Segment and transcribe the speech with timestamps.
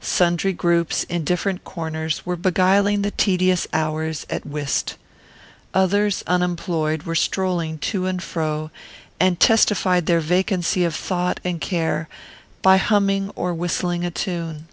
[0.00, 4.96] Sundry groups, in different corners, were beguiling the tedious hours at whist.
[5.74, 8.70] Others, unemployed, were strolling to and fro,
[9.20, 12.08] and testified their vacancy of thought and care
[12.62, 14.68] by humming or whistling a tune.